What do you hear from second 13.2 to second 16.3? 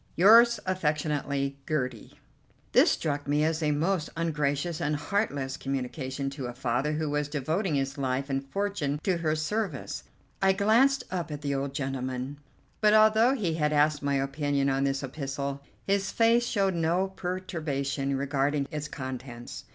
he had asked my opinion on this epistle, his